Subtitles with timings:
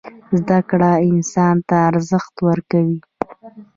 [0.39, 2.97] زدکړه انسان ته ارزښت ورکوي.